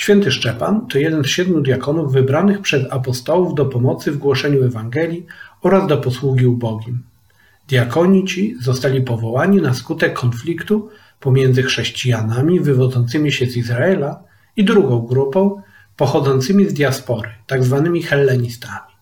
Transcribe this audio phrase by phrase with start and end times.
[0.00, 5.26] Święty Szczepan to jeden z siedmiu diakonów wybranych przez apostołów do pomocy w głoszeniu Ewangelii
[5.62, 7.02] oraz do posługi ubogim.
[7.68, 10.88] Diakoni ci zostali powołani na skutek konfliktu
[11.20, 14.22] pomiędzy chrześcijanami wywodzącymi się z Izraela
[14.56, 15.62] i drugą grupą
[15.96, 18.92] pochodzącymi z diaspory, tak zwanymi hellenistami.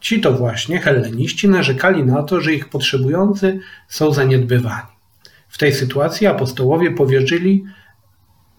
[0.00, 4.92] Ci to właśnie helleniści narzekali na to, że ich potrzebujący są zaniedbywani.
[5.48, 7.64] W tej sytuacji apostołowie powierzyli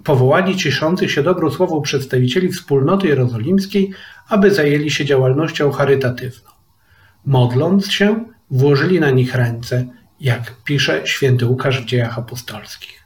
[0.03, 3.91] powołali cieszących się dobrą słową przedstawicieli wspólnoty jerozolimskiej,
[4.27, 6.49] aby zajęli się działalnością charytatywną.
[7.25, 9.85] Modląc się, włożyli na nich ręce,
[10.19, 12.99] jak pisze święty Łukasz w dziejach apostolskich.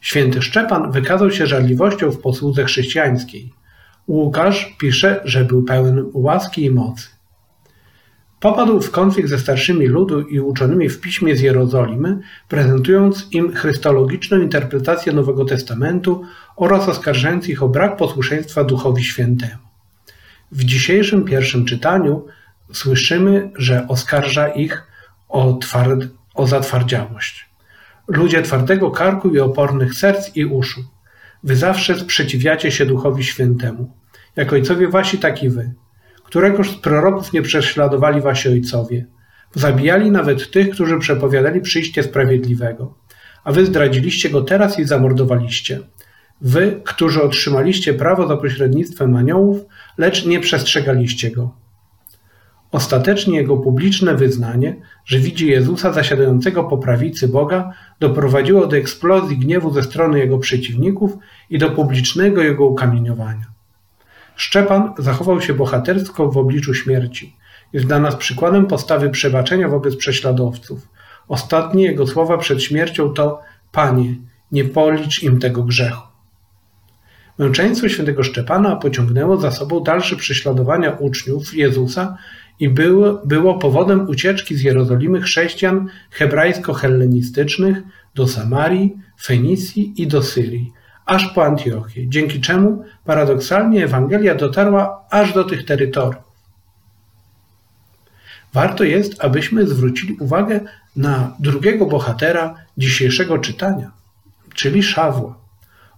[0.00, 3.52] Święty Szczepan wykazał się żarliwością w posłudze chrześcijańskiej.
[4.08, 7.19] Łukasz pisze, że był pełen łaski i mocy.
[8.40, 14.40] Popadł w konflikt ze starszymi ludu i uczonymi w piśmie z Jerozolimy, prezentując im chrystologiczną
[14.40, 16.24] interpretację Nowego Testamentu
[16.56, 19.62] oraz oskarżając ich o brak posłuszeństwa Duchowi Świętemu.
[20.52, 22.26] W dzisiejszym pierwszym czytaniu
[22.72, 24.82] słyszymy, że oskarża ich
[25.28, 27.50] o, tward, o zatwardziałość.
[28.08, 30.80] Ludzie twardego karku i opornych serc i uszu.
[31.44, 33.92] Wy zawsze sprzeciwiacie się Duchowi Świętemu.
[34.36, 35.74] Jak ojcowie wasi, tak i wy.
[36.30, 39.06] Któregoż z proroków nie prześladowali wasi ojcowie.
[39.54, 42.94] Zabijali nawet tych, którzy przepowiadali przyjście sprawiedliwego.
[43.44, 45.80] A wy zdradziliście go teraz i zamordowaliście.
[46.40, 49.60] Wy, którzy otrzymaliście prawo za pośrednictwem aniołów,
[49.98, 51.54] lecz nie przestrzegaliście go.
[52.70, 59.72] Ostatecznie jego publiczne wyznanie, że widzi Jezusa zasiadającego po prawicy Boga, doprowadziło do eksplozji gniewu
[59.72, 61.12] ze strony jego przeciwników
[61.50, 63.59] i do publicznego jego ukamieniowania.
[64.40, 67.36] Szczepan zachował się bohatersko w obliczu śmierci.
[67.72, 70.88] Jest dla nas przykładem postawy przebaczenia wobec prześladowców.
[71.28, 73.40] Ostatnie jego słowa przed śmiercią to:
[73.72, 74.14] Panie,
[74.52, 76.02] nie policz im tego grzechu.
[77.38, 82.16] Męczeństwo świętego Szczepana pociągnęło za sobą dalsze prześladowania uczniów Jezusa
[82.60, 87.82] i było, było powodem ucieczki z Jerozolimy chrześcijan hebrajsko-hellenistycznych
[88.14, 90.72] do Samarii, Fenicji i do Syrii,
[91.10, 96.22] aż po Antiochię, dzięki czemu paradoksalnie Ewangelia dotarła aż do tych terytoriów.
[98.52, 100.60] Warto jest, abyśmy zwrócili uwagę
[100.96, 103.90] na drugiego bohatera dzisiejszego czytania,
[104.54, 105.38] czyli Szawła.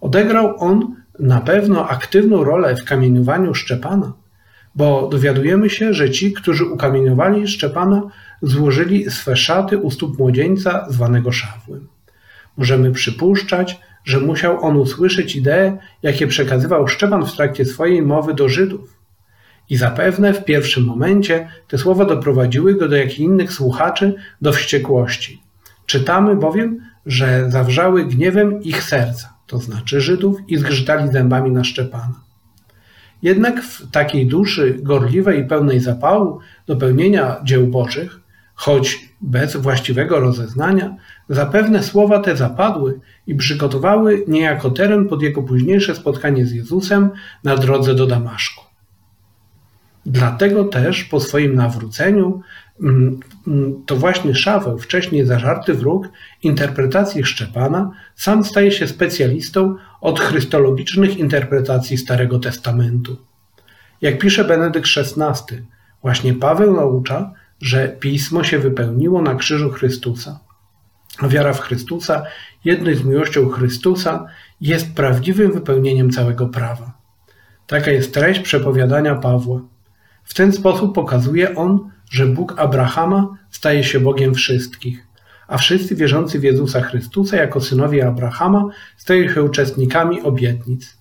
[0.00, 4.12] Odegrał on na pewno aktywną rolę w kamieniowaniu Szczepana,
[4.74, 8.02] bo dowiadujemy się, że ci, którzy ukamieniowali Szczepana,
[8.42, 11.88] złożyli swe szaty u stóp młodzieńca zwanego Szawłem.
[12.56, 18.48] Możemy przypuszczać, że musiał on usłyszeć idee, jakie przekazywał Szczepan w trakcie swojej mowy do
[18.48, 18.96] Żydów.
[19.70, 24.52] I zapewne w pierwszym momencie te słowa doprowadziły go do jak i innych słuchaczy do
[24.52, 25.42] wściekłości.
[25.86, 32.20] Czytamy bowiem, że zawrzały gniewem ich serca, to znaczy Żydów, i zgrzytali zębami na Szczepana.
[33.22, 38.21] Jednak w takiej duszy gorliwej i pełnej zapału do pełnienia dzieł Bożych,
[38.62, 40.96] choć bez właściwego rozeznania,
[41.28, 47.10] zapewne słowa te zapadły i przygotowały niejako teren pod jego późniejsze spotkanie z Jezusem
[47.44, 48.64] na drodze do Damaszku.
[50.06, 52.40] Dlatego też po swoim nawróceniu
[52.82, 56.08] mm, mm, to właśnie Szaweł, wcześniej zażarty wróg
[56.42, 63.16] interpretacji Szczepana, sam staje się specjalistą od chrystologicznych interpretacji Starego Testamentu.
[64.00, 65.56] Jak pisze Benedykt XVI,
[66.02, 70.40] właśnie Paweł naucza, że pismo się wypełniło na krzyżu Chrystusa.
[71.22, 72.22] Wiara w Chrystusa,
[72.64, 74.26] jedność z miłością Chrystusa,
[74.60, 76.92] jest prawdziwym wypełnieniem całego prawa.
[77.66, 79.60] Taka jest treść przepowiadania Pawła.
[80.24, 85.06] W ten sposób pokazuje on, że Bóg Abrahama staje się Bogiem wszystkich,
[85.48, 90.98] a wszyscy wierzący w Jezusa Chrystusa jako synowie Abrahama stają się uczestnikami obietnic.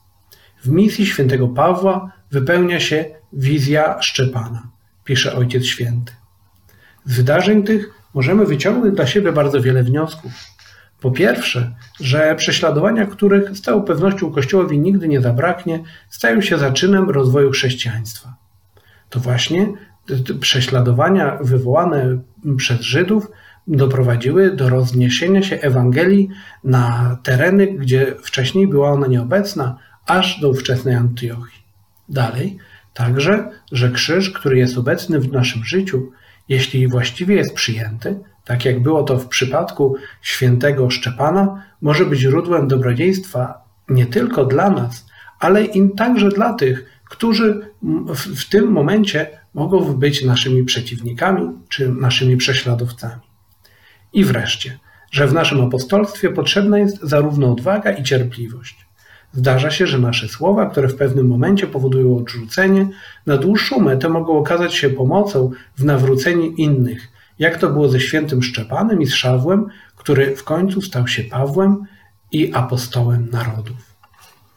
[0.63, 4.69] W misji świętego Pawła wypełnia się wizja Szczepana,
[5.03, 6.20] pisze Ojciec Święty.
[7.05, 10.31] Z wydarzeń tych możemy wyciągnąć dla siebie bardzo wiele wniosków.
[11.01, 17.09] Po pierwsze, że prześladowania, których z całą pewnością Kościołowi nigdy nie zabraknie, stają się zaczynem
[17.09, 18.35] rozwoju chrześcijaństwa.
[19.09, 19.67] To właśnie
[20.39, 22.21] prześladowania wywołane
[22.57, 23.31] przez Żydów
[23.67, 26.29] doprowadziły do rozniesienia się Ewangelii
[26.63, 31.61] na tereny, gdzie wcześniej była ona nieobecna, aż do ówczesnej Antiochii.
[32.09, 32.57] Dalej,
[32.93, 36.11] także, że krzyż, który jest obecny w naszym życiu,
[36.49, 42.67] jeśli właściwie jest przyjęty, tak jak było to w przypadku świętego Szczepana, może być źródłem
[42.67, 45.05] dobrodziejstwa nie tylko dla nas,
[45.39, 47.71] ale i także dla tych, którzy
[48.15, 53.21] w, tym momencie mogą być naszymi przeciwnikami czy naszymi prześladowcami.
[54.13, 54.79] I wreszcie,
[55.11, 58.85] że w naszym apostolstwie potrzebna jest zarówno odwaga i cierpliwość.
[59.33, 62.87] Zdarza się, że nasze słowa, które w pewnym momencie powodują odrzucenie,
[63.25, 67.07] na dłuższą metę mogą okazać się pomocą w nawróceniu innych,
[67.39, 71.85] jak to było ze świętym Szczepanem i z Szawłem, który w końcu stał się Pawłem
[72.31, 73.90] i apostołem narodów.